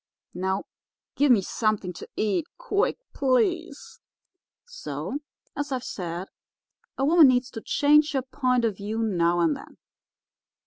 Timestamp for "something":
1.43-1.93